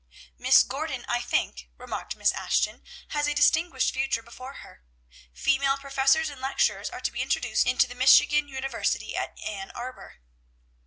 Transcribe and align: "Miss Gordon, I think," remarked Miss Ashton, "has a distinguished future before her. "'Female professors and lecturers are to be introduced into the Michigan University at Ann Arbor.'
"Miss 0.35 0.63
Gordon, 0.63 1.05
I 1.07 1.21
think," 1.21 1.69
remarked 1.77 2.15
Miss 2.15 2.31
Ashton, 2.31 2.81
"has 3.09 3.27
a 3.27 3.35
distinguished 3.35 3.93
future 3.93 4.23
before 4.23 4.53
her. 4.65 4.83
"'Female 5.31 5.77
professors 5.77 6.31
and 6.31 6.41
lecturers 6.41 6.89
are 6.89 7.01
to 7.01 7.11
be 7.11 7.21
introduced 7.21 7.67
into 7.67 7.85
the 7.87 7.93
Michigan 7.93 8.47
University 8.47 9.15
at 9.15 9.37
Ann 9.41 9.69
Arbor.' 9.75 10.15